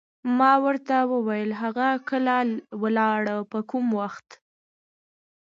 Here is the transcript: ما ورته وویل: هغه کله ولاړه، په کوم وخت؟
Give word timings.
ما 0.37 0.51
ورته 0.65 0.95
وویل: 1.13 1.49
هغه 1.61 1.87
کله 2.09 2.35
ولاړه، 2.81 3.37
په 3.51 3.59
کوم 3.69 3.85
وخت؟ 3.99 4.27